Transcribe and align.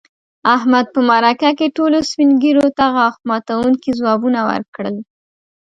احمد 0.55 0.85
په 0.95 0.99
مرکه 1.09 1.49
کې 1.57 1.73
ټولو 1.77 1.97
سپین 2.09 2.29
ږیرو 2.41 2.67
ته 2.77 2.85
غاښ 2.95 3.15
ماتونکي 3.29 3.91
ځوابوه 3.99 4.41
ورکړل. 4.51 4.95